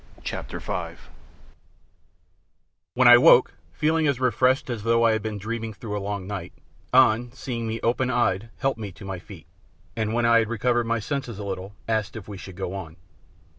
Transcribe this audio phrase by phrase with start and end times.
[0.23, 0.95] CHAPTER V
[2.95, 6.25] When I woke, feeling as refreshed as though I had been dreaming through a long
[6.25, 6.53] night,
[6.91, 9.45] An, seeing me open eyed, helped me to my feet,
[9.95, 12.95] and when I had recovered my senses a little, asked if we should go on.